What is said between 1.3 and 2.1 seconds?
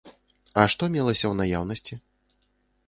наяўнасці?